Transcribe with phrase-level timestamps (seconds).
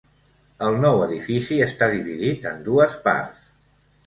[0.67, 3.47] El nou edifici està dividit en dues parts.